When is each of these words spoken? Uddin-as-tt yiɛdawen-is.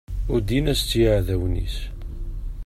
Uddin-as-tt 0.33 0.91
yiɛdawen-is. 0.99 1.77